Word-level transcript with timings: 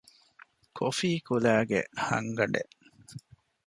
ކޮފީކުލައިގެ 0.77 1.79
ހަންގަނޑެއް 2.07 2.73